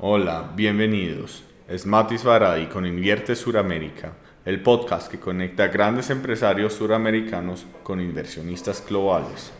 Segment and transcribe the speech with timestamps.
[0.00, 1.44] Hola, bienvenidos.
[1.68, 4.14] Es Matis Varadi con Invierte Suramérica,
[4.44, 9.52] el podcast que conecta a grandes empresarios suramericanos con inversionistas globales.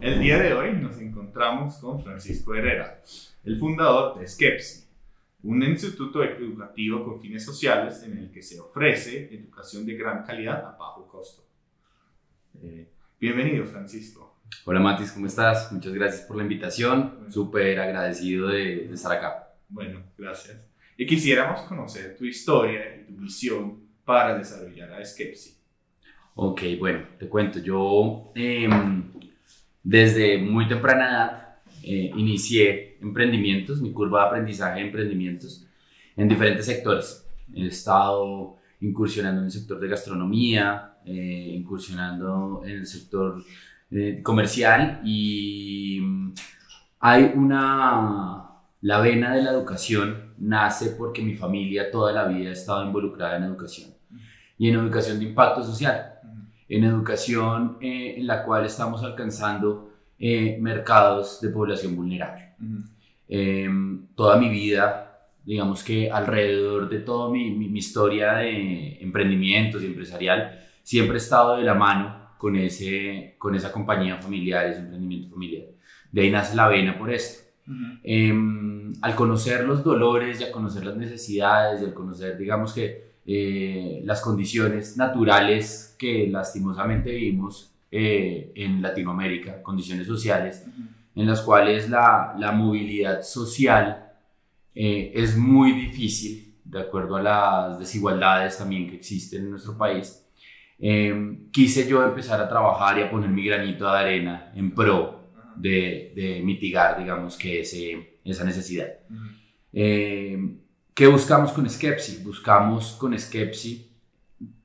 [0.00, 3.02] El día de hoy nos encontramos con Francisco Herrera,
[3.44, 4.84] el fundador de Skepsi,
[5.44, 10.66] un instituto educativo con fines sociales en el que se ofrece educación de gran calidad
[10.66, 11.53] a bajo costo.
[12.62, 12.88] Eh,
[13.20, 14.38] bienvenido, Francisco.
[14.64, 15.72] Hola Matis, ¿cómo estás?
[15.72, 17.26] Muchas gracias por la invitación.
[17.28, 19.54] Súper agradecido de, de estar acá.
[19.68, 20.56] Bueno, gracias.
[20.96, 25.56] Y quisiéramos conocer tu historia y tu visión para desarrollar a Skepsi.
[26.36, 27.58] Ok, bueno, te cuento.
[27.58, 29.10] Yo em,
[29.82, 35.66] desde muy temprana edad eh, inicié emprendimientos, mi curva de aprendizaje de emprendimientos
[36.16, 37.26] en diferentes sectores.
[37.54, 43.42] He estado incursionando en el sector de gastronomía, eh, incursionando en el sector
[43.90, 46.32] eh, comercial y mm,
[47.00, 48.44] hay una
[48.84, 53.38] la vena de la educación nace porque mi familia toda la vida ha estado involucrada
[53.38, 53.90] en educación
[54.58, 56.14] y en educación de impacto social,
[56.68, 62.54] en educación eh, en la cual estamos alcanzando eh, mercados de población vulnerable.
[63.26, 65.13] Em, toda mi vida,
[65.44, 71.56] digamos que alrededor de toda mi, mi, historia de emprendimientos y empresarial, siempre he estado
[71.56, 75.64] de la mano con, ese, con esa compañía familiar, ese emprendimiento familiar.
[76.10, 77.44] De ahí nace la vena por esto.
[78.02, 83.14] Em, al conocer los dolores y al conocer las necesidades y al conocer, digamos que,
[83.26, 90.64] eh, las condiciones naturales que lastimosamente vivimos eh, en Latinoamérica, condiciones sociales,
[91.14, 94.13] en las cuales la, la movilidad social
[94.74, 100.20] eh, es muy difícil, de acuerdo a las desigualdades también que existen en nuestro país.
[100.78, 105.30] Em, quise yo empezar a trabajar y a poner mi granito de arena en pro
[105.56, 108.88] de, mitigar, digamos, que ese, esa necesidad.
[109.72, 110.36] Eh,
[110.92, 112.22] ¿Qué buscamos con Skepsi?
[112.24, 113.90] Buscamos con Skepsi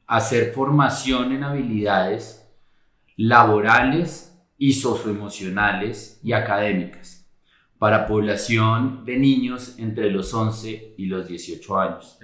[0.07, 2.47] hacer formación en habilidades
[3.15, 7.18] laborales y socioemocionales y académicas
[7.79, 12.19] para población de niños entre los 11 y los 18 años.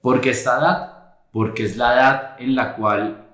[0.00, 1.14] ¿Por qué esta edad?
[1.32, 3.26] Porque es la edad en la cual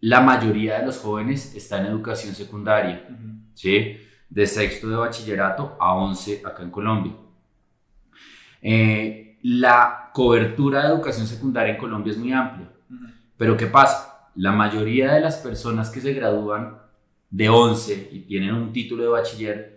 [0.00, 3.08] la mayoría de los jóvenes está en educación secundaria.
[3.54, 3.96] ¿sí?
[4.28, 7.14] De sexto de bachillerato a 11 acá en Colombia.
[8.60, 12.70] Eh, la cobertura de educación secundaria en Colombia es muy amplia.
[13.38, 14.28] Pero ¿qué pasa?
[14.34, 16.76] La mayoría de las personas que se gradúan
[17.30, 19.71] de 11 y tienen un título de bachiller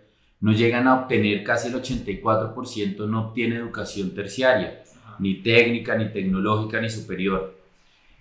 [0.46, 4.80] no llegan a obtener casi el 84% no obtiene educación terciaria,
[5.18, 7.58] ni técnica, ni tecnológica, ni superior.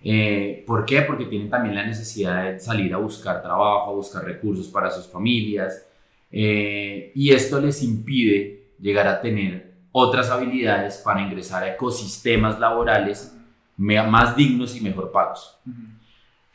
[0.03, 1.03] Eh, ¿Por qué?
[1.03, 5.05] Porque tienen también la necesidad de salir a buscar trabajo, a buscar recursos para sus
[5.05, 5.85] familias.
[6.31, 13.37] Eh, y esto les impide llegar a tener otras habilidades para ingresar a ecosistemas laborales
[13.77, 15.59] más dignos y mejor pagos.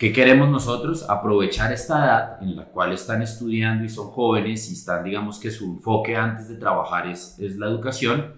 [0.01, 1.05] ¿Qué queremos nosotros?
[1.11, 5.51] Aprovechar esta edad en la cual están estudiando y son jóvenes y están, digamos que
[5.51, 8.33] su enfoque antes de trabajar es, es la educación,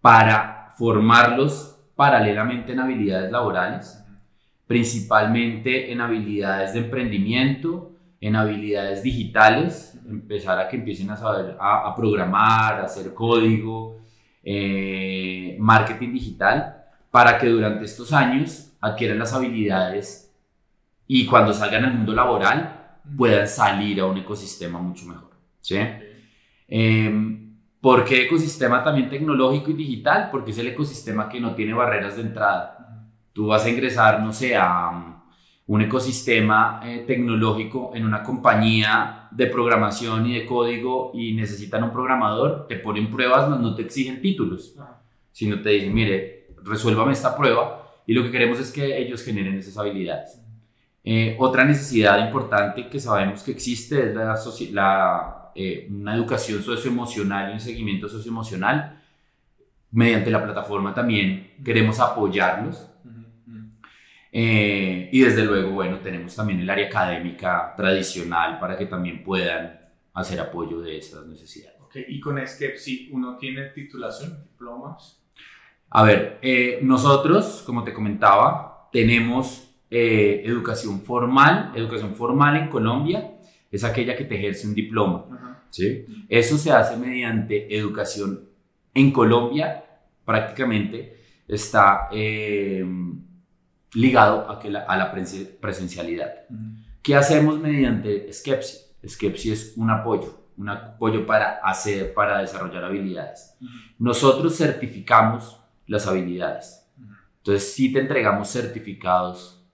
[0.00, 4.02] para formarlos paralelamente en habilidades laborales
[4.66, 11.94] principalmente en habilidades de emprendimiento, en habilidades digitales, empezar a que empiecen a saber a,
[11.94, 13.98] programar, a hacer código,
[14.42, 20.25] eh, marketing digital, para que durante estos años adquieran las habilidades
[21.06, 25.30] y cuando salgan al mundo laboral puedan salir a un ecosistema mucho mejor.
[25.60, 25.78] ¿sí?
[26.68, 27.38] Eh,
[27.80, 30.28] ¿Por qué ecosistema también tecnológico y digital?
[30.30, 32.76] Porque es el ecosistema que no tiene barreras de entrada
[33.36, 35.20] Tú vas a ingresar, no sé, a um,
[35.66, 41.92] un ecosistema eh, tecnológico en una compañía de programación y de código y necesitan un
[41.92, 44.74] programador, te ponen pruebas, no te exigen títulos,
[45.32, 49.58] sino te dicen, mire, resuélvame esta prueba y lo que queremos es que ellos generen
[49.58, 50.40] esas habilidades.
[51.08, 54.36] Eh, otra necesidad importante que sabemos que existe es la,
[54.72, 59.02] la eh, una educación socioemocional y un seguimiento socioemocional.
[59.92, 62.90] Mediante la plataforma también queremos apoyarlos
[64.38, 69.80] eh, y desde luego, bueno, tenemos también el área académica tradicional para que también puedan
[70.12, 71.80] hacer apoyo de esas necesidades.
[71.86, 72.04] Okay.
[72.08, 75.22] Y con que si uno tiene titulación, diplomas.
[75.88, 81.72] A ver, eh, nosotros, como te comentaba, tenemos eh, educación formal.
[81.74, 83.32] Educación formal en Colombia
[83.70, 85.64] es aquella que te ejerce un diploma.
[85.70, 86.06] ¿sí?
[86.28, 88.48] Eso se hace mediante educación
[88.94, 89.84] en Colombia,
[90.24, 92.08] prácticamente está
[93.92, 96.32] ligado a, que la, a la presencialidad.
[97.02, 98.78] ¿Qué hacemos mediante Skepsi?
[99.06, 103.56] Skepsi es un apoyo, un apoyo para hacer, para desarrollar habilidades.
[103.98, 106.84] Nosotros certificamos las habilidades.
[107.38, 109.64] Entonces sí te entregamos certificados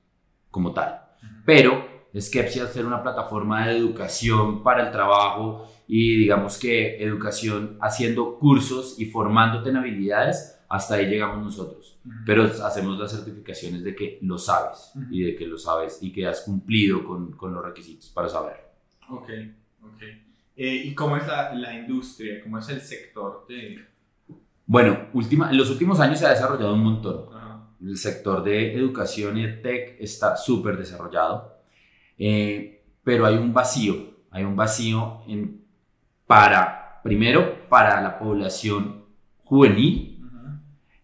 [0.53, 1.03] como tal.
[1.45, 7.79] Pero Skepsi al ser una plataforma de educación para el trabajo y digamos que educación
[7.81, 11.99] haciendo cursos y formándote en habilidades, hasta ahí llegamos nosotros.
[12.27, 16.27] Pero hacemos las certificaciones de que lo sabes y de que lo sabes y que
[16.27, 18.63] has cumplido con, con los requisitos para saberlo.
[19.09, 19.29] Ok,
[19.83, 20.03] ok.
[20.57, 22.43] Eh, ¿Y cómo es la, la, industria?
[22.43, 23.87] ¿Cómo es el sector de...?
[24.67, 27.27] Bueno, última, en los últimos años se ha desarrollado un montón.
[27.83, 31.59] El sector de educación y de tech está súper desarrollado,
[32.17, 33.95] eh, pero hay un vacío,
[34.31, 35.65] hay un vacío en,
[36.27, 39.05] para, primero, para la población
[39.45, 40.21] juvenil,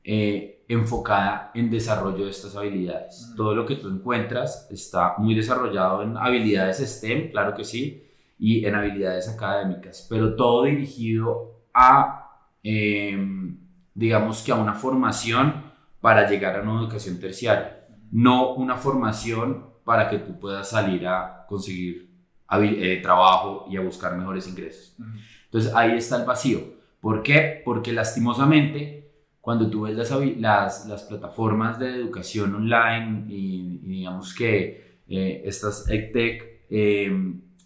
[0.04, 3.32] eh, enfocada en desarrollo de estas habilidades.
[3.36, 8.06] Todo lo que tú encuentras está muy desarrollado en habilidades STEM, claro que sí,
[8.38, 12.30] y en habilidades académicas, pero todo dirigido a,
[12.62, 13.58] em,
[13.94, 15.67] digamos que a una formación
[16.00, 21.46] para llegar a una educación terciaria, no una formación para que tú puedas salir a
[21.48, 22.10] conseguir
[22.50, 24.96] eh, trabajo y a buscar mejores ingresos.
[25.44, 26.60] Entonces ahí está el vacío.
[27.00, 27.62] ¿Por qué?
[27.64, 28.98] Porque lastimosamente
[29.40, 36.66] cuando tú ves las, las, plataformas de educación online y, digamos que eh, estas EdTech,
[36.68, 37.10] eh,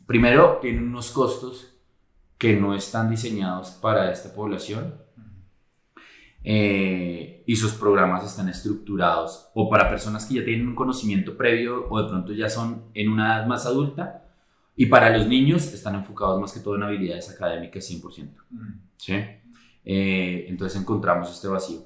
[0.07, 1.75] primero tienen unos costos
[2.39, 4.95] que no están diseñados para esta población
[6.45, 11.87] eh, y sus programas están estructurados o para personas que ya tienen un conocimiento previo
[11.89, 14.25] o de pronto ya son en una edad más adulta
[14.75, 18.31] y para los niños están enfocados más que todo en habilidades académicas 100%.
[18.97, 19.15] ¿sí?
[19.85, 21.81] Eh, entonces encontramos este vacío.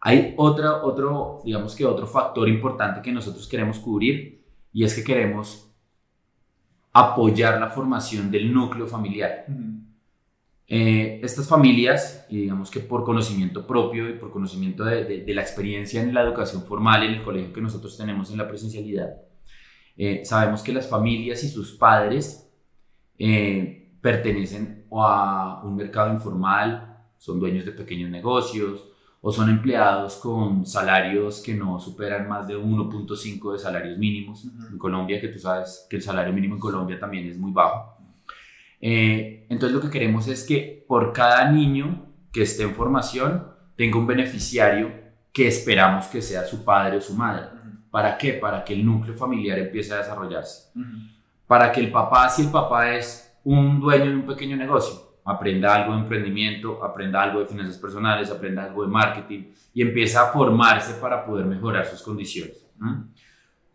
[0.00, 5.02] Hay otra, otro, digamos que otro factor importante que nosotros queremos cubrir y es que
[5.02, 5.72] queremos
[6.92, 9.46] apoyar la formación del núcleo familiar.
[10.70, 16.02] Eh, estas familias, y digamos que por conocimiento propio y por conocimiento de, la experiencia
[16.02, 19.16] en la educación formal en el colegio que nosotros tenemos en la presencialidad,
[19.96, 22.44] eh, sabemos que las familias y sus padres
[24.00, 28.86] pertenecen a un mercado informal, son dueños de pequeños negocios
[29.20, 34.44] o son empleados con salarios que no superan más de 1.5 de salarios mínimos.
[34.70, 37.97] En Colombia, que tú sabes que el salario mínimo en Colombia también es muy bajo.
[38.80, 43.98] Eh, entonces lo que queremos es que por cada niño que esté en formación tenga
[43.98, 44.92] un beneficiario
[45.32, 47.46] que esperamos que sea su padre o su madre.
[47.90, 48.34] ¿Para qué?
[48.34, 50.72] Para que el núcleo familiar empiece a desarrollarse.
[51.46, 55.74] Para que el papá, si el papá es un dueño de un pequeño negocio, aprenda
[55.74, 60.32] algo de emprendimiento, aprenda algo de finanzas personales, aprenda algo de marketing y empieza a
[60.32, 62.66] formarse para poder mejorar sus condiciones.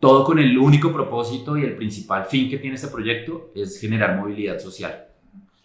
[0.04, 4.14] Todo con el único propósito y el principal fin que tiene este proyecto es generar
[4.18, 5.06] movilidad social.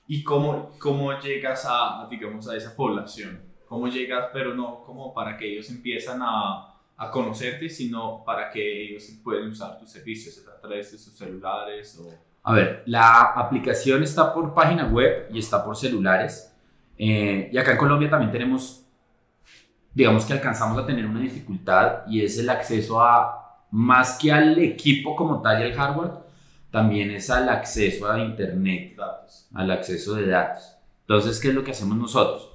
[0.08, 3.42] ¿Y cómo, cómo llegas a, digamos, a esa población?
[3.68, 8.84] ¿Cómo llegas, pero no como para que ellos empiezan a, a conocerte, sino para que
[8.84, 12.10] ellos puedan usar tus servicios a través de sus celulares o
[12.42, 16.56] a ver, la aplicación está por página web y está por celulares.
[16.98, 18.86] Eh, y acá en Colombia también tenemos,
[19.94, 23.39] digamos que alcanzamos a tener una dificultad y es el acceso a,
[23.72, 26.12] más que al equipo como tal y al hardware,
[26.72, 28.96] también es al acceso a Internet,
[29.54, 30.76] al acceso de datos.
[31.02, 32.50] Entonces, ¿qué es lo que hacemos nosotros?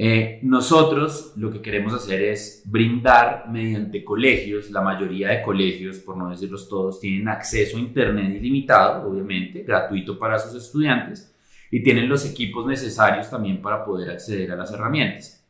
[0.00, 6.16] Eh, nosotros lo que queremos hacer es brindar mediante colegios, la mayoría de colegios, por
[6.16, 11.34] no decirlos todos, tienen acceso a Internet ilimitado, obviamente, gratuito para sus estudiantes,
[11.70, 15.44] y tienen los equipos necesarios también para poder acceder a las herramientas.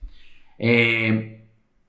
[0.58, 1.44] Eh,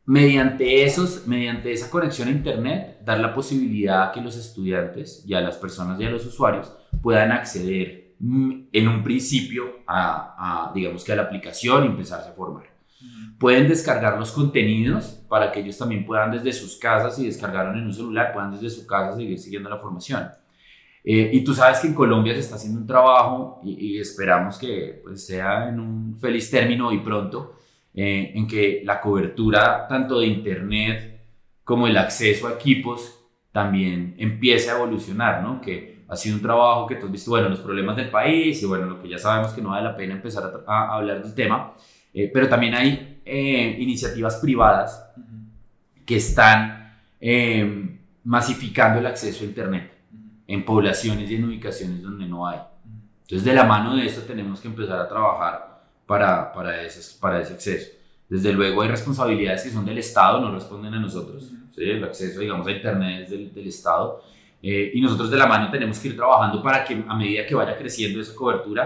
[0.09, 5.33] mediante, esos, mediante esa conexión a Internet, dar la posibilidad a que los estudiantes y
[5.33, 11.05] a las personas y a los usuarios puedan acceder Mm, en un principio a, digamos
[11.05, 12.65] que a la aplicación y empezarse a formar.
[13.39, 17.85] Pueden descargar los contenidos para que ellos también puedan desde sus casas, si descargaron en
[17.85, 20.27] un celular, puedan desde su casa seguir siguiendo la formación.
[21.05, 24.99] Eh, y tú sabes que en Colombia se está haciendo un trabajo y, esperamos que
[25.01, 27.55] pues, sea en un feliz término y pronto,
[27.93, 31.22] eh, en que la cobertura tanto de Internet
[31.63, 33.19] como el acceso a equipos
[33.51, 35.62] también empiece a evolucionar, ¿no?
[35.62, 38.65] Que ha sido un trabajo que tú has visto, bueno, los problemas del país y
[38.65, 41.74] bueno, lo que ya sabemos que no vale la pena empezar a, hablar del tema,
[42.13, 45.05] eh, pero también hay eh, iniciativas privadas
[46.08, 49.91] que están eh, masificando el acceso a Internet
[50.48, 52.58] en poblaciones y en ubicaciones donde no hay.
[53.22, 55.68] Entonces, de la mano de esto tenemos que empezar a trabajar
[56.09, 57.87] para, para, ese, para ese acceso.
[58.27, 61.51] Desde luego hay responsabilidades que son del Estado, no responden a nosotros.
[61.75, 61.83] ¿sí?
[61.83, 64.07] El acceso, digamos, a Internet es del, del Estado
[64.61, 67.55] Eh, y nosotros de la mano tenemos que ir trabajando para que a medida que
[67.55, 68.83] vaya creciendo esa cobertura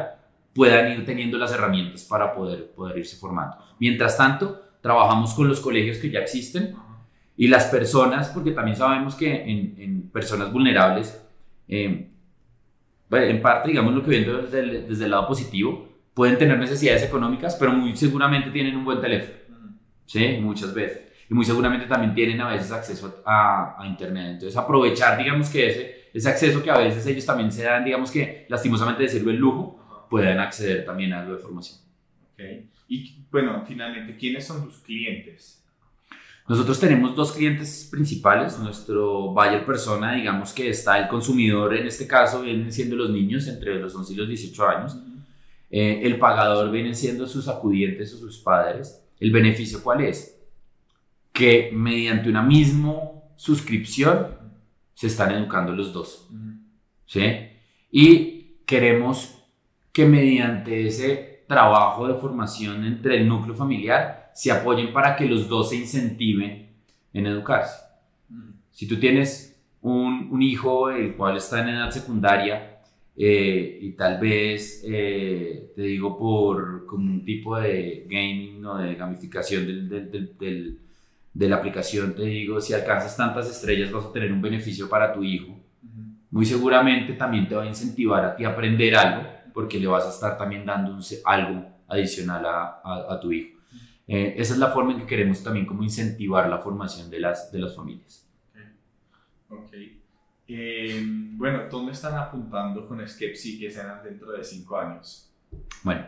[0.53, 3.57] puedan ir teniendo las herramientas para poder, poder irse formando.
[3.79, 6.75] Mientras tanto, trabajamos con los colegios que ya existen
[7.35, 11.07] y las personas, porque también sabemos que en, en personas vulnerables,
[11.67, 12.11] eh,
[13.09, 17.03] en parte, digamos lo que viendo desde el, desde el lado positivo, pueden tener necesidades
[17.03, 20.37] económicas, pero muy seguramente tienen un buen teléfono, ¿sí?
[20.41, 21.11] Muchas veces.
[21.29, 24.33] Y muy seguramente también tienen a veces acceso a, a, Internet.
[24.33, 28.11] Entonces, aprovechar, digamos que ese, ese acceso que a veces ellos también se dan, digamos
[28.11, 31.79] que lastimosamente decirlo el lujo, pueden acceder también a algo de formación.
[32.33, 32.69] Okay.
[32.87, 35.63] Y bueno, finalmente, ¿quiénes son tus clientes?
[36.47, 38.59] Nosotros tenemos dos clientes principales.
[38.59, 43.47] Nuestro buyer persona, digamos que está el consumidor, en este caso vienen siendo los niños
[43.47, 44.97] entre los 11 y los 18 años.
[45.75, 49.03] Eh, el pagador vienen siendo sus acudientes o sus padres.
[49.19, 50.39] ¿El beneficio cuál es?
[51.31, 52.93] Que mediante una misma
[53.35, 54.37] suscripción
[54.93, 56.29] se están educando los dos.
[57.07, 57.23] ¿Sí?
[57.89, 59.43] Y queremos
[59.91, 65.49] que mediante ese trabajo de formación entre el núcleo familiar se apoyen para que los
[65.49, 66.69] dos se incentiven
[67.13, 67.81] en educarse.
[68.69, 72.72] Si tú tienes un, un hijo el cual está en edad secundaria
[73.15, 78.95] eh, y tal vez, eh, te digo, por como un tipo de gaming o de
[78.95, 80.79] gamificación del, del, del,
[81.33, 85.13] de la aplicación, te digo, si alcanzas tantas estrellas vas a tener un beneficio para
[85.13, 85.59] tu hijo.
[86.31, 90.05] Muy seguramente también te va a incentivar a ti a aprender algo porque le vas
[90.05, 93.59] a estar también dando algo adicional a, a, a tu hijo.
[94.07, 97.51] Eh, esa es la forma en que queremos también como incentivar la formación de las,
[97.51, 98.27] de las familias.
[99.49, 100.02] Ok.
[100.47, 101.01] Eh,
[101.35, 105.31] bueno, ¿dónde están apuntando con Skepsi que serán dentro de cinco años?
[105.83, 106.05] Bueno,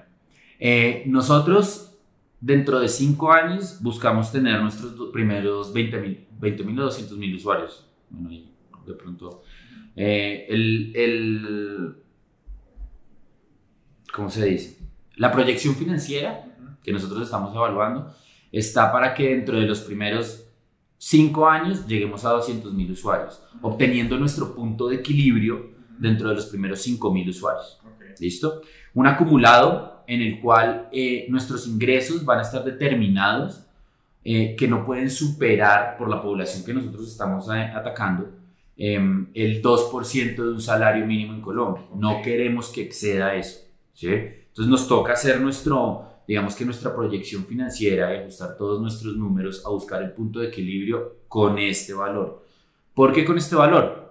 [0.60, 1.98] eh, nosotros
[2.42, 7.88] dentro de cinco años buscamos tener nuestros primeros 20 mil 20 o 200 mil usuarios.
[8.10, 8.52] Bueno, y
[8.86, 9.44] de pronto.
[9.96, 11.96] el, el,
[14.14, 14.80] ¿Cómo se dice?
[15.16, 16.46] La proyección financiera
[16.86, 18.16] que nosotros estamos evaluando,
[18.52, 20.45] está para que dentro de los primeros
[20.98, 26.46] cinco años lleguemos a 200 mil usuarios, obteniendo nuestro punto de equilibrio dentro de los
[26.48, 27.80] primeros 5 mil usuarios.
[28.20, 28.62] ¿Listo?
[28.94, 33.62] Un acumulado en el cual eh, nuestros ingresos van a estar determinados,
[34.24, 38.30] eh, que no pueden superar por la población que nosotros estamos eh, atacando.
[38.78, 41.84] Em, el 2% de un salario mínimo en Colombia.
[41.96, 43.60] No queremos que exceda eso.
[43.94, 44.10] ¿sí?
[44.10, 49.64] Entonces nos toca hacer nuestro, digamos que nuestra proyección financiera y ajustar todos nuestros números
[49.66, 52.46] a buscar el punto de equilibrio con este valor.
[52.94, 54.06] ¿Por qué con este valor?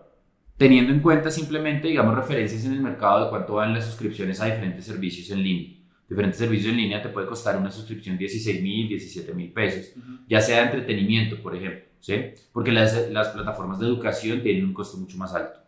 [0.56, 4.46] Teniendo en cuenta simplemente, digamos, referencias en el mercado de cuánto van las suscripciones a
[4.46, 5.78] diferentes servicios en línea.
[6.08, 9.94] Diferentes servicios en línea te puede costar una suscripción 16 mil, 17 mil pesos,
[10.28, 12.14] ya sea de entretenimiento, por ejemplo, ¿sí?
[12.52, 15.60] Porque las, las, plataformas de educación tienen un costo mucho más alto.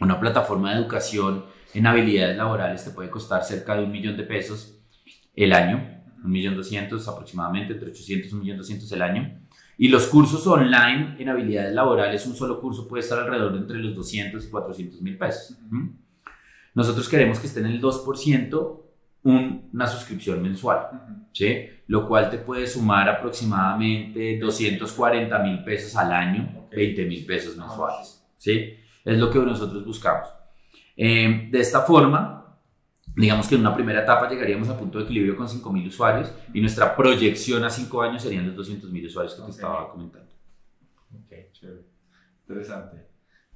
[0.00, 4.22] Una plataforma de educación en habilidades laborales te puede costar cerca de un millón de
[4.22, 4.77] pesos
[5.44, 9.40] el año, 1.200.000 aproximadamente, entre 800 y 1.200.000 el año.
[9.76, 13.78] Y los cursos online en habilidades laborales, un solo curso puede estar alrededor de entre
[13.78, 15.56] los 200 y 400 mil pesos.
[16.74, 18.80] Nosotros queremos que esté en el 2%
[19.22, 21.66] una suscripción mensual, ¿sí?
[21.86, 28.24] lo cual te puede sumar aproximadamente 240 mil pesos al año, 20 mil pesos mensuales.
[28.36, 28.74] ¿sí?
[29.04, 30.28] Es lo que nosotros buscamos.
[30.96, 32.37] Eh, de esta forma,
[33.22, 36.60] digamos que en una primera etapa llegaríamos a punto de equilibrio con 5.000 usuarios y
[36.60, 40.30] nuestra proyección a 5 años serían los 200.000 usuarios que te estaba comentando.
[41.12, 41.82] Ok, chévere.
[42.46, 43.08] Interesante.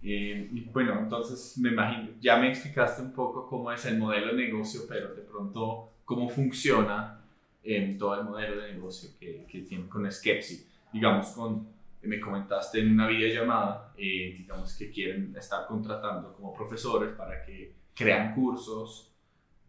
[0.03, 4.35] Eh, y bueno, entonces me imagino, ya me explicaste un poco cómo es el modelo
[4.35, 7.21] de negocio, pero de pronto cómo funciona
[7.63, 10.67] eh, todo el modelo de negocio que, que tiene con Skepsi.
[10.93, 11.69] Digamos, con,
[12.03, 17.77] me comentaste en una videollamada, eh, digamos que quieren estar contratando como profesores para que
[17.95, 19.12] crean cursos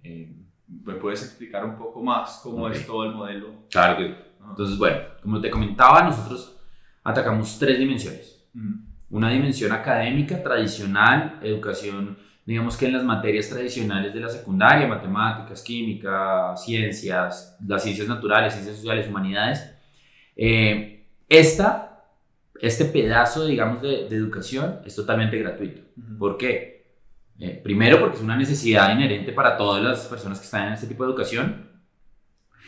[0.03, 0.31] eh,
[0.67, 3.65] ¿Me puedes explicar un poco más cómo es todo el modelo?
[3.69, 4.15] Claro que sí.
[4.49, 6.57] Entonces, bueno, como te comentaba, nosotros
[7.03, 8.43] atacamos tres dimensiones.
[9.09, 15.61] Una dimensión académica, tradicional, educación, digamos que en las materias tradicionales de la secundaria, matemáticas,
[15.61, 19.73] química, ciencias, las ciencias naturales, ciencias sociales, humanidades.
[20.35, 22.05] Eh, esta,
[22.59, 25.81] este pedazo, digamos, de, de, educación es totalmente gratuito.
[26.19, 26.72] ¿Por qué?
[27.39, 30.87] Eh, primero porque es una necesidad inherente para todas las personas que están en este
[30.87, 31.73] tipo de educación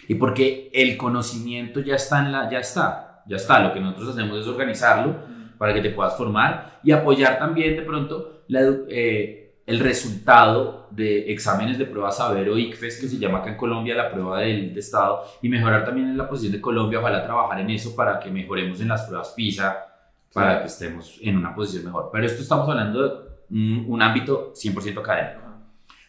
[0.07, 3.59] y porque el conocimiento ya está, en la, ya está, ya está.
[3.59, 5.15] Lo que nosotros hacemos es organizarlo
[5.57, 8.43] para que te puedas formar y apoyar también de pronto
[8.89, 13.57] eh, el resultado de exámenes de prueba saber o ICFES, que se llama acá en
[13.57, 17.23] Colombia la prueba del de Estado, y mejorar también en la posición de Colombia, ojalá
[17.23, 19.85] trabajar en eso para que mejoremos en las pruebas PISA,
[20.33, 22.09] para que estemos en una posición mejor.
[22.11, 25.45] Pero esto estamos hablando de un, un ámbito 100% académico.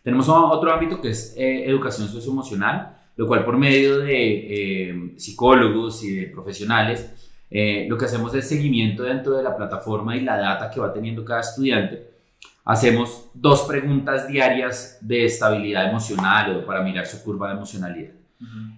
[0.03, 6.05] Tenemos otro ámbito que es eh, educación socioemocional, lo cual por medio de eh, psicólogos
[6.05, 7.11] y de profesionales,
[7.51, 10.93] eh, lo que hacemos es seguimiento dentro de la plataforma y la data que va
[10.93, 12.11] teniendo cada estudiante.
[12.65, 18.13] Hacemos dos preguntas diarias de estabilidad emocional o para mirar su curva de emocionalidad.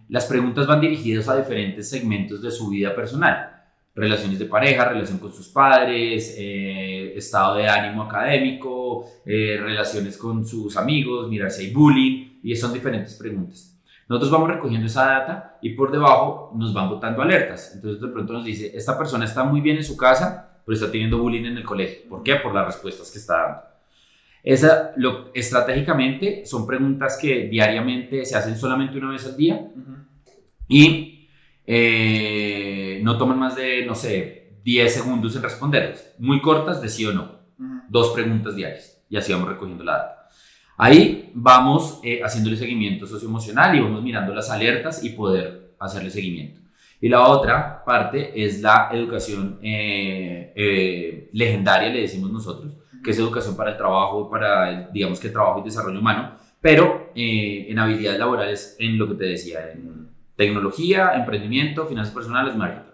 [0.09, 3.58] Las preguntas van dirigidas a diferentes segmentos de su vida personal.
[3.99, 10.47] Relaciones de pareja, relación con sus padres, eh, estado de ánimo académico, eh, relaciones con
[10.47, 13.77] sus amigos, mirar si hay bullying, y son diferentes preguntas.
[14.09, 17.73] Nosotros vamos recogiendo esa data y por debajo nos van botando alertas.
[17.75, 20.91] Entonces de pronto nos dice, esta persona está muy bien en su casa, pero está
[20.91, 22.09] teniendo bullying en el colegio.
[22.09, 22.37] ¿Por qué?
[22.37, 23.61] Por las respuestas que está dando.
[24.45, 29.69] Esa, lo, estratégicamente, son preguntas que diariamente se hacen solamente una vez al día
[30.69, 31.18] y
[31.71, 36.15] eh, no toman más de, no sé, 10 segundos en responderlas.
[36.19, 37.39] Muy cortas de sí o no.
[37.91, 39.05] Dos preguntas diarias.
[39.11, 40.29] Y así vamos recogiendo la data.
[40.79, 46.61] Ahí vamos eh, haciéndole seguimiento socioemocional y vamos mirando las alertas y poder hacerle seguimiento.
[47.03, 52.73] Y la otra parte es la educación eh, legendaria, le decimos nosotros,
[53.05, 57.67] que es educación para el trabajo, para, digamos que trabajo y desarrollo humano, pero eh,
[57.69, 60.08] en habilidades laborales, en lo que te decía, en
[60.39, 62.93] tecnología, emprendimiento, finanzas personales, marketing.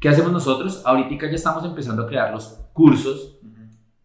[0.00, 0.80] ¿Qué hacemos nosotros?
[0.86, 3.38] Ahorita ya estamos empezando a crear los cursos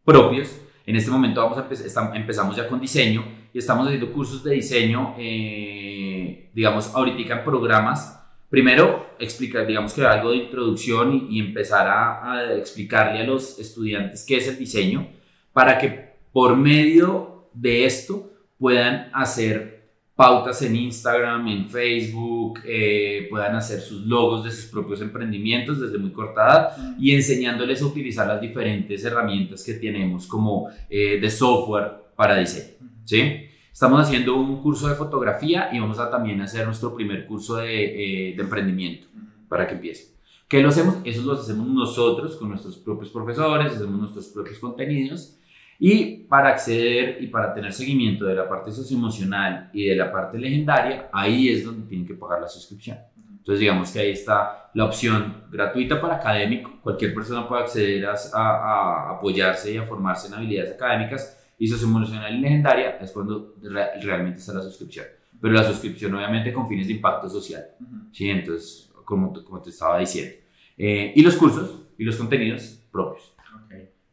[0.04, 0.60] propios.
[0.86, 5.16] En este momento vamos a empezamos ya con diseño y estamos haciendo cursos de diseño,
[5.18, 12.34] eh, digamos, ahorita en programas primero explicar, digamos que algo de introducción y, empezar a,
[12.34, 15.08] a, explicarle a los estudiantes qué es el diseño
[15.54, 19.85] para que por medio de esto puedan hacer
[20.16, 25.98] pautas en Instagram, en Facebook, eh, puedan hacer sus logos de sus propios emprendimientos desde
[25.98, 31.30] muy corta edad y enseñándoles a utilizar las diferentes herramientas que tenemos como eh, de
[31.30, 32.76] software para diseño.
[33.04, 33.48] ¿sí?
[33.72, 38.30] Estamos haciendo un curso de fotografía y vamos a también hacer nuestro primer curso de,
[38.30, 39.08] eh, de emprendimiento
[39.50, 40.16] para que empiece.
[40.48, 40.96] ¿Qué lo hacemos?
[41.04, 45.38] Eso lo hacemos nosotros con nuestros propios profesores, hacemos nuestros propios contenidos
[45.80, 50.38] y para acceder y para tener seguimiento de la parte socioemocional y de la parte
[50.38, 52.98] legendaria, ahí es donde tienen que pagar la suscripción.
[53.46, 56.80] Entonces, digamos que ahí está la opción gratuita para académico.
[56.82, 61.38] Cualquier persona puede acceder a, a, apoyarse y a formarse en habilidades académicas.
[61.60, 63.54] Y socioemocional y legendaria es cuando
[64.02, 65.06] realmente está la suscripción.
[65.40, 67.68] Pero la suscripción, obviamente, con fines de impacto social.
[68.12, 68.30] ¿sí?
[68.32, 70.34] Entonces, como, como te estaba diciendo.
[70.76, 73.35] Eh, y los cursos y los contenidos propios.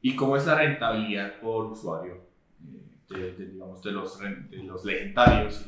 [0.02, 2.18] ¿Y cómo es la rentabilidad por usuario
[3.14, 5.64] eh, de, digamos, de, los, de los legendarios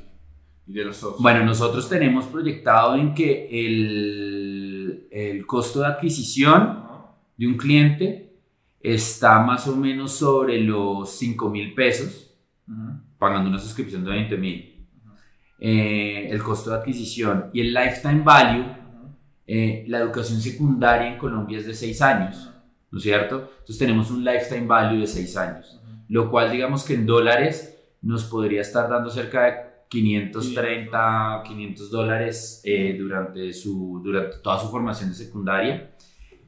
[0.66, 1.22] y, de los socios?
[1.22, 6.82] Bueno, nosotros tenemos proyectado en que el, el costo de adquisición
[7.36, 8.34] de un cliente
[8.80, 12.34] está más o menos sobre los 5 mil pesos,
[13.18, 14.86] pagando una suscripción de 20 mil.
[15.58, 18.66] Eh, el costo de adquisición y el lifetime value,
[19.46, 22.53] eh, la educación secundaria en Colombia es de 6 años.
[22.94, 23.50] ¿No es cierto?
[23.50, 28.22] Entonces tenemos un lifetime value de 6 años, lo cual digamos que en dólares nos
[28.22, 29.54] podría estar dando cerca de
[29.88, 35.90] 530, 500 dólares eh, durante, su, durante toda su formación de secundaria.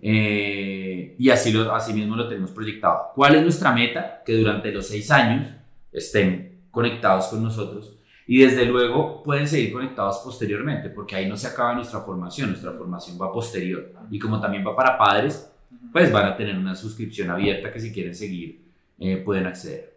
[0.00, 3.08] Eh, y así, lo, así mismo lo tenemos proyectado.
[3.12, 4.22] ¿Cuál es nuestra meta?
[4.24, 5.48] Que durante los 6 años
[5.90, 11.48] estén conectados con nosotros y desde luego pueden seguir conectados posteriormente, porque ahí no se
[11.48, 13.92] acaba nuestra formación, nuestra formación va posterior.
[14.12, 15.52] Y como también va para padres,
[15.92, 18.60] pues van a tener una suscripción abierta que si quieren seguir
[18.98, 19.94] eh, pueden acceder.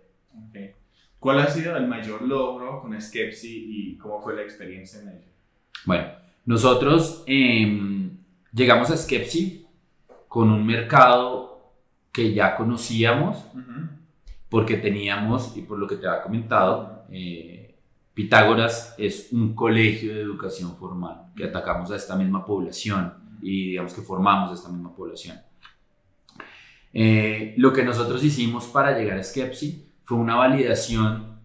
[1.20, 5.28] ¿Cuál ha sido el mayor logro con Skepsi y cómo fue la experiencia en ella?
[5.86, 6.08] Bueno,
[6.46, 8.12] nosotros em,
[8.54, 9.66] llegamos a Skepsi
[10.30, 11.74] con un mercado
[12.12, 13.46] que ya conocíamos
[14.50, 17.76] porque teníamos, y por lo que te había comentado, eh,
[18.14, 23.94] Pitágoras es un colegio de educación formal que atacamos a esta misma población y digamos
[23.94, 25.38] que formamos a esta misma población.
[26.93, 31.39] Eh, lo que nosotros hicimos para llegar a Skepsi fue una validación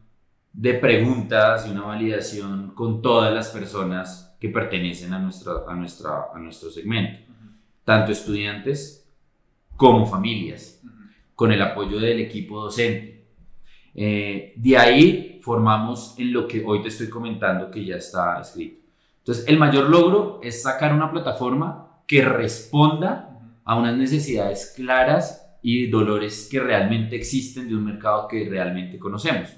[0.53, 6.27] de preguntas y una validación con todas las personas que pertenecen a, nuestra, a, nuestra,
[6.35, 7.21] a nuestro segmento,
[7.85, 9.07] tanto estudiantes
[9.77, 10.81] como familias,
[11.35, 13.27] con el apoyo del equipo docente.
[13.95, 18.85] Eh, de ahí formamos en lo que hoy te estoy comentando que ya está escrito.
[19.19, 23.34] Entonces, el mayor logro es sacar una plataforma que responda
[23.65, 29.49] a unas necesidades claras y dolores que realmente existen de un mercado que realmente conocemos.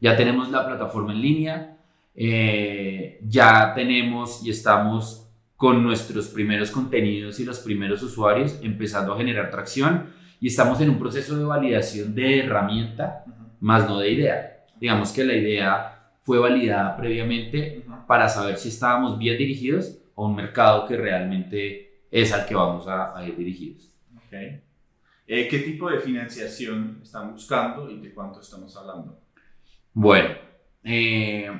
[0.00, 1.76] Ya tenemos la plataforma en línea,
[2.14, 9.16] eh, ya tenemos y estamos con nuestros primeros contenidos y los primeros usuarios, empezando a
[9.16, 10.06] generar tracción
[10.40, 13.24] y estamos en un proceso de validación de herramienta,
[13.60, 14.64] más no de idea.
[14.80, 20.34] Digamos que la idea fue validada previamente para saber si estábamos bien dirigidos a un
[20.36, 23.92] mercado que realmente es al que vamos a, ir dirigidos.
[24.26, 24.62] Okay.
[25.26, 29.20] Eh, ¿Qué tipo de financiación están buscando y de cuánto estamos hablando?
[29.92, 30.30] Bueno,
[30.82, 31.50] eh,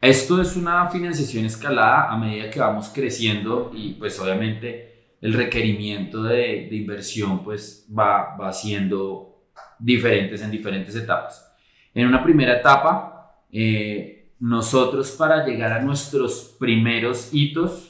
[0.00, 6.22] esto es una financiación escalada a medida que vamos creciendo y pues obviamente el requerimiento
[6.22, 9.44] de, inversión pues va, va siendo
[9.78, 11.46] diferentes en diferentes etapas.
[11.92, 17.89] En una primera etapa, eh, nosotros para llegar a nuestros primeros hitos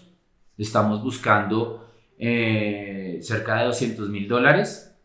[0.62, 4.96] estamos buscando eh, cerca de 200 mil dólares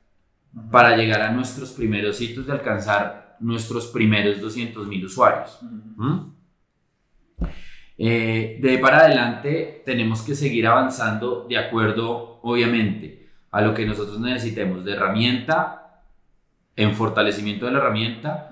[0.72, 5.60] para llegar a nuestros primeros hitos de alcanzar nuestros primeros 200 mil usuarios.
[7.98, 13.86] Eh, de ahí para adelante tenemos que seguir avanzando de acuerdo, obviamente, a lo que
[13.86, 16.02] nosotros necesitemos de herramienta,
[16.76, 18.50] en fortalecimiento de la herramienta,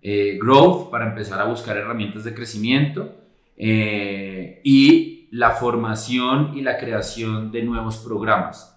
[0.00, 3.16] eh, growth para empezar a buscar herramientas de crecimiento
[3.56, 8.76] eh, y la formación y la creación de nuevos programas.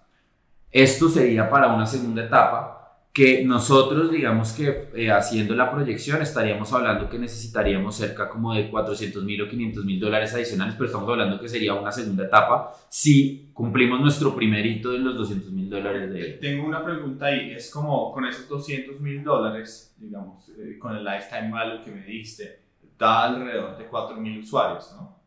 [0.71, 2.79] Esto sería para una segunda etapa
[3.11, 8.69] que nosotros, digamos que eh, haciendo la proyección, estaríamos hablando que necesitaríamos cerca como de
[8.69, 12.71] 400 mil o 500 mil dólares adicionales, pero estamos hablando que sería una segunda etapa
[12.87, 16.33] si cumplimos nuestro primer hito en los 200 mil dólares de...
[16.33, 21.03] Tengo una pregunta ahí, es como con esos 200 mil dólares, digamos, eh, con el
[21.03, 22.61] lifetime value que me diste,
[22.97, 25.18] da alrededor de 4 mil usuarios, ¿no?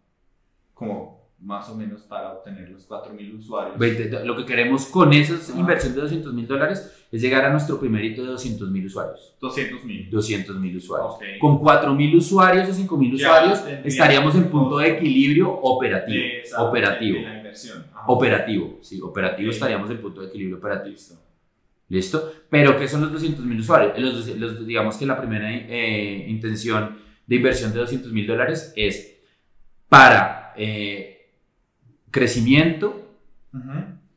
[0.87, 4.25] Como más o menos para obtener los 4.000 usuarios.
[4.25, 8.05] lo que queremos con esa inversión de 200 mil dólares es llegar a nuestro primer
[8.05, 9.35] hito de 200 mil usuarios.
[9.41, 10.09] 200 mil.
[10.09, 11.17] 200 mil usuarios.
[11.41, 16.23] Con 4 mil usuarios o 5 mil usuarios estaríamos en punto de equilibrio operativo.
[16.59, 17.21] operativo.
[17.21, 17.87] la inversión.
[18.07, 20.97] Operativo, sí, operativo estaríamos en punto de equilibrio operativo.
[21.89, 22.33] Listo.
[22.49, 23.99] Pero ¿qué son los 200 mil usuarios?
[23.99, 29.19] Los, digamos que la primera eh, intención de inversión de 200 mil dólares es
[29.89, 30.42] para...
[30.57, 31.31] Eh,
[32.11, 33.17] crecimiento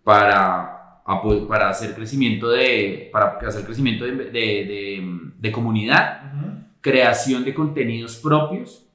[0.04, 1.02] para,
[1.48, 6.34] para hacer crecimiento de, para hacer crecimiento de, de, de, comunidad,
[6.82, 8.86] creación de contenidos propios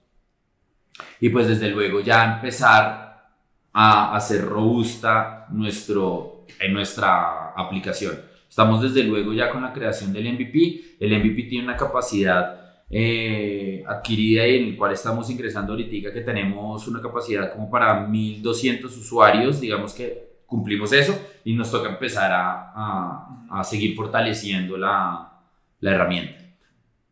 [1.18, 3.30] y pues desde luego ya empezar
[3.72, 8.20] a hacer robusta nuestro, en nuestra aplicación.
[8.48, 10.96] Estamos desde luego ya con la creación del MVP.
[10.98, 12.59] El MVP tiene una capacidad
[12.92, 18.06] eh, adquirida y en el cual estamos ingresando ahorita, que tenemos una capacidad como para
[18.06, 25.40] 1200 usuarios, digamos que cumplimos eso y nos toca empezar a, a, seguir fortaleciendo la,
[25.78, 26.40] la, herramienta.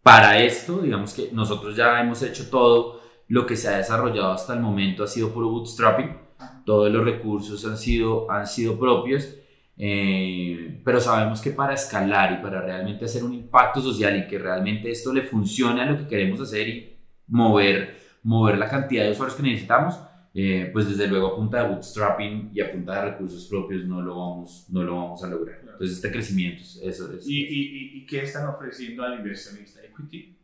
[0.03, 4.55] Para esto, digamos que nosotros ya hemos hecho todo lo que se ha desarrollado hasta
[4.55, 6.17] el momento, ha sido puro bootstrapping,
[6.65, 9.38] todos los recursos han sido, han sido propios
[9.79, 14.39] eh, pero sabemos que para escalar y para realmente hacer un impacto social y que
[14.39, 19.13] realmente esto le funcione a lo que queremos hacer y mover, mover la cantidad de
[19.13, 20.01] usuarios que necesitamos,
[20.35, 24.03] eh, pues desde luego a punta de bootstrapping y a punta de recursos propios no
[24.03, 25.61] lo vamos, no lo vamos a lograr.
[25.63, 27.29] Entonces este crecimiento, eso es.
[27.29, 29.81] ¿Y, y, y qué están ofreciendo al inversionista?
[29.83, 30.37] ¿Equity?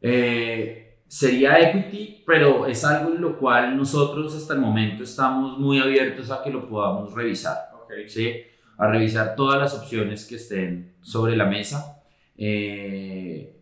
[0.00, 5.80] Eh, sería equity, pero es algo en lo cual nosotros hasta el momento estamos muy
[5.80, 7.69] abiertos a que lo podamos revisar.
[8.06, 8.42] ¿Sí?
[8.80, 12.02] a revisar todas las opciones que estén sobre la mesa.
[12.38, 13.54] Eh,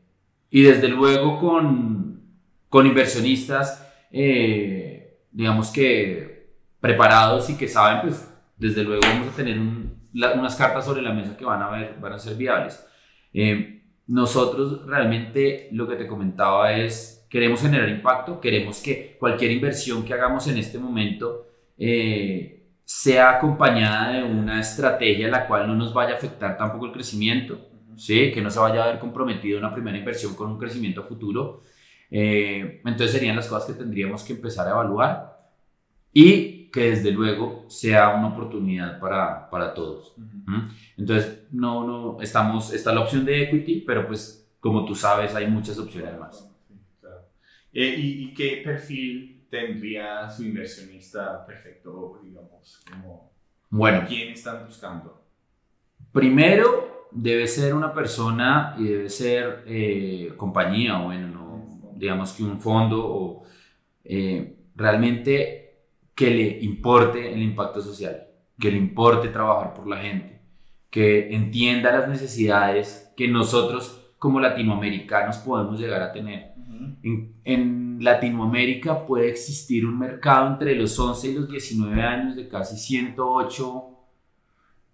[0.48, 2.22] y desde luego con,
[2.68, 9.58] con inversionistas, eh, digamos que preparados y que saben, pues desde luego vamos a tener
[9.58, 12.86] unas cartas sobre la mesa que van a, ver, van a ser viables.
[13.34, 20.04] Eh, nosotros realmente lo que te comentaba es, queremos generar impacto, queremos que cualquier inversión
[20.04, 21.48] que hagamos en este momento
[22.88, 27.68] sea acompañada de una estrategia la cual no nos vaya a afectar tampoco el crecimiento,
[27.98, 28.32] ¿sí?
[28.32, 31.64] que no se vaya a ver comprometido una primera inversión con un crecimiento futuro.
[32.10, 35.50] Eh, entonces serían las cosas que tendríamos que empezar a evaluar
[36.14, 40.14] y que desde luego sea una oportunidad para, para todos.
[40.96, 45.46] Entonces, no, no, estamos, está la opción de equity, pero pues como tú sabes hay
[45.46, 46.50] muchas opciones más.
[47.74, 52.82] Eh, ¿y, ¿Y qué perfil tendría su inversionista perfecto, digamos?
[52.90, 53.32] Como,
[53.70, 54.04] bueno.
[54.06, 55.24] ¿Quién están buscando?
[56.12, 62.60] Primero, debe ser una persona y debe ser eh, compañía, bueno, no, digamos que un
[62.60, 63.42] fondo o
[64.04, 65.82] eh, realmente
[66.14, 68.26] que le importe el impacto social,
[68.58, 70.40] que le importe trabajar por la gente,
[70.90, 76.54] que entienda las necesidades que nosotros como latinoamericanos podemos llegar a tener
[77.02, 82.48] en, en, Latinoamérica puede existir un mercado entre los 11 y los 19 años de
[82.48, 83.84] casi 108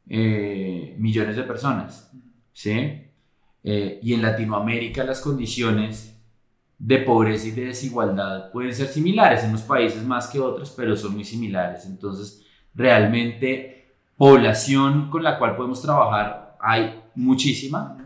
[0.09, 2.11] eh, millones de personas.
[2.53, 3.03] ¿sí?
[3.63, 6.17] Eh, y en Latinoamérica las condiciones
[6.79, 10.97] de pobreza y de desigualdad pueden ser similares, en unos países más que otros, pero
[10.97, 11.87] son muy similares.
[11.87, 17.99] Entonces, realmente, población con la cual podemos trabajar hay muchísima.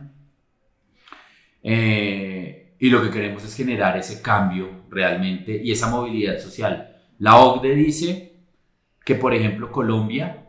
[1.63, 6.97] Eh, y lo que queremos es generar ese cambio realmente y esa movilidad social.
[7.19, 8.33] La OCDE dice
[9.05, 10.47] que, por ejemplo, Colombia,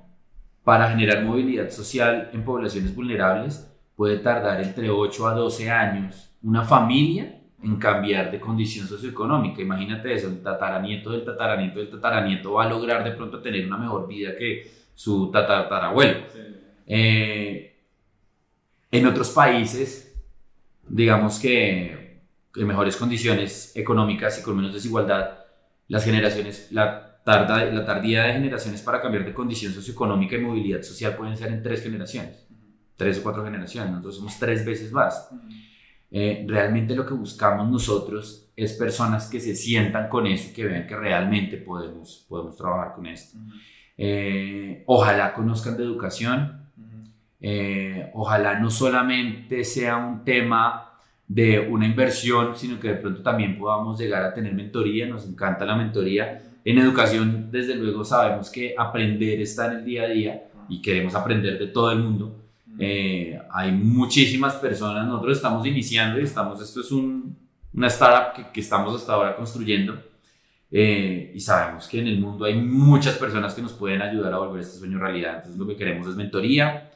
[0.64, 6.64] para generar movilidad social en poblaciones vulnerables, puede tardar entre 8 a 12 años una
[6.64, 9.62] familia en cambiar de condición socioeconómica.
[9.62, 13.78] Imagínate eso, el tataranieto del tataranieto del tataranieto va a lograr de pronto tener una
[13.78, 16.20] mejor vida que su tatarabuelo.
[16.88, 17.76] Eh,
[18.92, 20.16] en otros países,
[20.88, 22.09] digamos que
[22.56, 25.40] en mejores condiciones económicas y con menos desigualdad,
[25.88, 30.82] las generaciones, la, tarda, la tardía de generaciones para cambiar de condición socioeconómica y movilidad
[30.82, 32.50] social pueden ser en tres generaciones
[33.00, 35.30] tres o cuatro generaciones, nosotros somos tres veces más.
[36.12, 40.86] Eh, realmente lo que buscamos nosotros es personas que se sientan con eso que vean
[40.86, 43.38] que realmente podemos, podemos trabajar con esto.
[43.98, 46.68] Eh, ojalá conozcan de educación,
[47.40, 50.89] eh, ojalá no solamente sea un tema
[51.30, 55.64] de una inversión, sino que de pronto también podamos llegar a tener mentoría, nos encanta
[55.64, 56.42] la mentoría.
[56.66, 61.16] En educación, desde luego, sabemos que aprender está en el día a día y queremos
[61.16, 62.40] aprender de todo el mundo
[62.82, 67.36] eh, hay muchísimas personas, nosotros estamos iniciando y estamos, esto es un,
[67.74, 70.02] una startup que, que, estamos hasta ahora construyendo
[70.72, 74.38] eh, y sabemos que en el mundo hay muchas personas que nos pueden ayudar a
[74.38, 75.36] volver este sueño realidad.
[75.36, 76.90] Entonces lo que queremos es mentoría,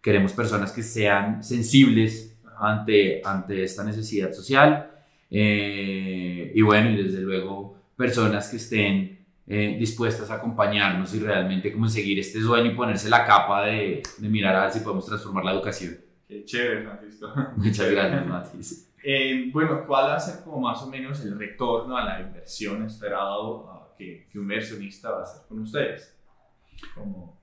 [0.00, 4.90] queremos personas que sean sensibles ante, ante esta necesidad social
[5.30, 11.72] eh, y bueno, y desde luego personas que estén eh, dispuestas a acompañarnos y realmente
[11.72, 15.06] como seguir este sueño y ponerse la capa de, de, mirar a ver si podemos
[15.06, 15.96] transformar la educación.
[16.26, 17.32] Qué chévere, Francisco.
[17.56, 18.92] Muchas gracias, Matis.
[19.04, 22.84] Eh, bueno, ¿cuál va a ser como más o menos el retorno a la inversión
[22.84, 26.16] esperado uh, que, que, un inversionista va a hacer con ustedes?
[26.94, 27.40] Como...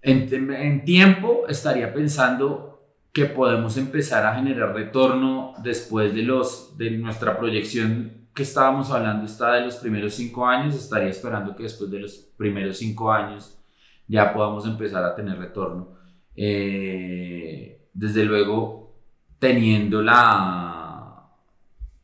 [0.00, 2.69] En, en tiempo estaría pensando
[3.12, 9.26] que podemos empezar a generar retorno después de, los, de nuestra proyección que estábamos hablando
[9.26, 13.58] está de los primeros cinco años, estaría esperando que después de los primeros cinco años
[14.06, 15.88] ya podamos empezar a tener retorno.
[16.36, 18.94] Eh, desde luego,
[19.38, 21.28] teniendo la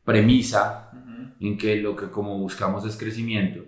[0.03, 0.91] premisa
[1.39, 3.63] en que lo que como buscamos es crecimiento,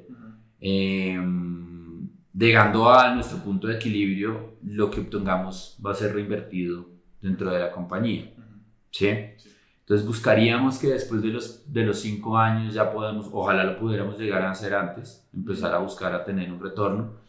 [0.60, 7.52] em, llegando a nuestro punto de equilibrio, lo que obtengamos va a ser reinvertido dentro
[7.52, 8.32] de la compañía.
[8.92, 9.08] ¿sí?
[9.90, 14.20] Entonces buscaríamos que después de los, de los cinco años ya podemos, ojalá lo pudiéramos
[14.20, 17.22] llegar a hacer antes, empezar a buscar a tener un retorno,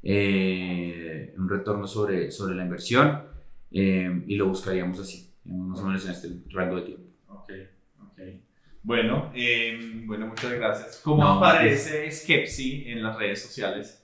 [0.00, 3.22] eh, un retorno sobre, sobre la inversión
[3.72, 7.04] eh, y lo buscaríamos así, más o menos en este rango de tiempo.
[7.26, 7.50] Ok,
[8.00, 8.20] ok.
[8.84, 11.00] Bueno, eh, bueno muchas gracias.
[11.02, 14.03] ¿Cómo aparece Skepsi en las redes sociales?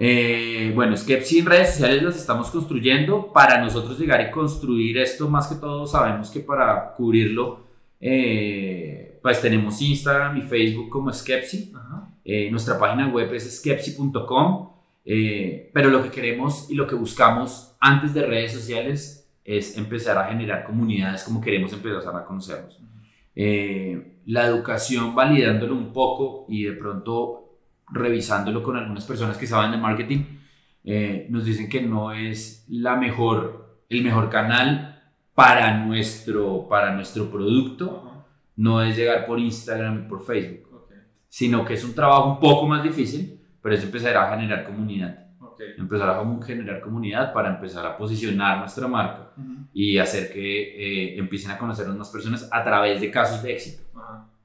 [0.00, 3.32] Eh, bueno, Skepsi en redes sociales las estamos construyendo.
[3.32, 7.66] Para nosotros llegar y construir esto, más que todo, sabemos que para cubrirlo,
[8.00, 11.72] eh, pues tenemos Instagram y Facebook como Skepsi.
[12.24, 14.70] Eh, nuestra página web es skepsi.com.
[15.72, 20.26] pero lo que queremos y lo que buscamos antes de redes sociales es empezar a
[20.26, 22.78] generar comunidades como queremos empezar a conocernos.
[24.26, 27.47] la educación validándolo un poco y de pronto
[27.90, 30.24] revisándolo con algunas personas que saben de marketing,
[30.84, 35.02] eh, nos dicen que no es la mejor, el mejor canal
[35.34, 38.24] para nuestro, para nuestro producto,
[38.56, 40.88] no es llegar por Instagram y por Facebook,
[41.28, 45.26] sino que es un trabajo un poco más difícil, pero es empezar a generar comunidad.
[45.76, 49.32] Empezar a generar comunidad para empezar a posicionar nuestra marca
[49.72, 53.82] y hacer que eh, empiecen a conocernos más personas a través de casos de éxito.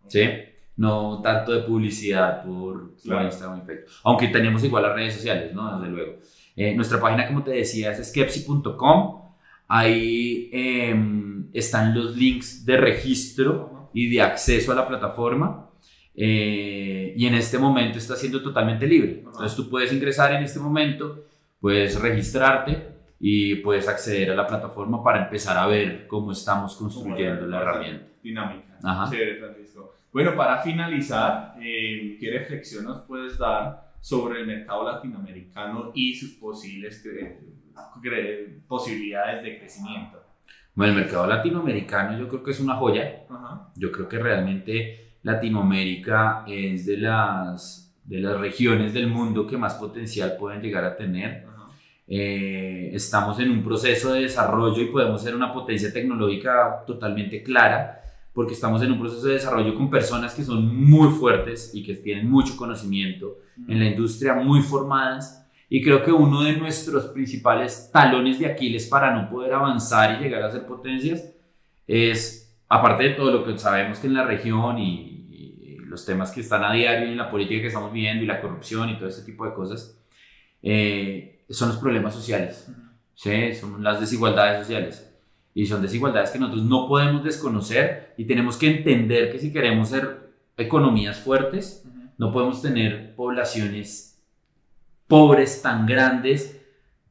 [0.08, 0.28] ¿Sí?
[0.76, 3.92] No tanto de publicidad por, Instagram y Facebook.
[4.04, 5.80] Aunque tenemos igual las redes sociales, ¿no?
[5.80, 6.14] Desde luego.
[6.56, 9.22] Eh, nuestra página, como te decía, es skepsi.com.
[9.68, 15.70] Ahí em, están los links de registro y de acceso a la plataforma.
[16.16, 19.24] Eh, y en este momento está siendo totalmente libre.
[19.26, 21.26] Entonces tú puedes ingresar en este momento,
[21.60, 27.48] puedes registrarte y puedes acceder a la plataforma para empezar a ver cómo estamos construyendo
[27.48, 28.06] la herramienta.
[28.22, 28.78] Dinámica.
[28.84, 29.10] Ajá.
[29.10, 29.96] Chévere, Francisco.
[30.14, 36.34] Bueno, para finalizar, eh, ¿qué reflexión nos puedes dar sobre el mercado latinoamericano y sus
[36.34, 37.04] posibles
[38.68, 40.24] posibilidades de crecimiento?
[40.76, 43.24] Bueno, el mercado latinoamericano yo creo que es una joya.
[43.28, 43.72] Ajá.
[43.76, 49.74] Yo creo que realmente Latinoamérica es de las, de las regiones del mundo que más
[49.76, 51.48] potencial pueden llegar a tener.
[52.08, 58.03] Eh, estamos en un proceso de desarrollo y podemos ser una potencia tecnológica totalmente clara
[58.34, 61.94] porque estamos en un proceso de desarrollo con personas que son muy fuertes y que
[61.96, 65.48] tienen mucho conocimiento en la industria, muy formadas.
[65.70, 70.24] Y creo que uno de nuestros principales talones de Aquiles para no poder avanzar y
[70.24, 71.32] llegar a ser potencias
[71.88, 76.32] es, aparte de todo lo que sabemos que en la región y, y los temas
[76.32, 79.08] que están a diario en la política que estamos viviendo y la corrupción y todo
[79.08, 79.98] este tipo de cosas,
[80.64, 82.72] eh, son los problemas sociales,
[83.14, 83.54] ¿sí?
[83.54, 85.13] son las desigualdades sociales.
[85.54, 89.90] Y son desigualdades que nosotros no podemos desconocer y tenemos que entender que si queremos
[89.90, 91.86] ser economías fuertes,
[92.18, 94.22] no podemos tener poblaciones
[95.08, 96.60] pobres tan grandes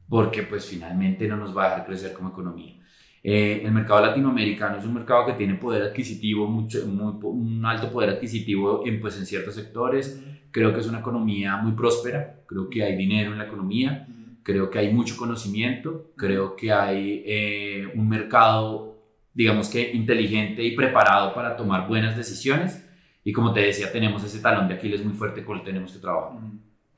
[0.09, 2.75] porque pues finalmente no nos va a dejar crecer como economía.
[3.23, 7.89] Eh, el mercado latinoamericano es un mercado que tiene poder adquisitivo, mucho, muy, un alto
[7.89, 10.21] poder adquisitivo en, pues, en ciertos sectores.
[10.51, 14.07] Creo que es una economía muy próspera, creo que hay dinero en la economía,
[14.43, 18.97] creo que hay mucho conocimiento, creo que hay eh, un mercado,
[19.33, 22.85] digamos que inteligente y preparado para tomar buenas decisiones.
[23.23, 25.93] Y como te decía, tenemos ese talón de Aquiles muy fuerte con el que tenemos
[25.93, 26.39] que trabajar.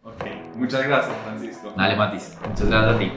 [0.03, 1.73] Ok, muchas gracias Francisco.
[1.77, 2.38] Dale, Matis.
[2.47, 3.12] Muchas gracias a ti.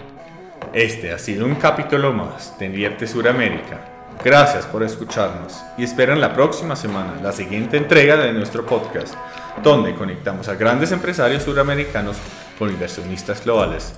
[0.73, 3.95] Este ha sido un capítulo más de Invierte Suramérica.
[4.25, 9.15] Gracias por escucharnos y esperan la próxima semana la siguiente entrega de nuestro podcast,
[9.63, 12.17] donde conectamos a grandes empresarios suramericanos
[12.59, 13.95] con inversionistas globales.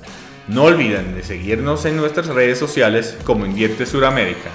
[0.49, 4.51] No olviden de seguirnos en nuestras redes sociales como Invierte Suramérica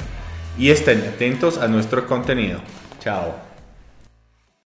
[0.58, 2.60] y estén atentos a nuestro contenido.
[3.00, 3.45] Chao.